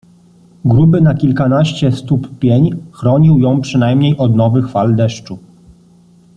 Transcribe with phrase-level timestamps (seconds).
[0.65, 5.37] Gruby na kilkanaście stóp pień chronił ją przynajmniej od nowych fal deszczu.